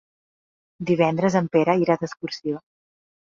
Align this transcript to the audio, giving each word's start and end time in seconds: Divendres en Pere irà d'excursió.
Divendres 0.91 1.37
en 1.41 1.49
Pere 1.57 1.77
irà 1.83 1.99
d'excursió. 2.05 2.63